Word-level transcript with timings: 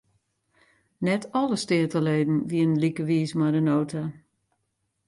Net 0.97 1.27
alle 1.39 1.55
steateleden 1.63 2.37
wienen 2.51 2.81
like 2.83 3.03
wiis 3.09 3.31
mei 3.39 3.51
de 3.55 3.61
nota. 3.67 4.03